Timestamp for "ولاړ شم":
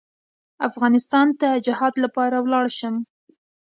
2.41-2.95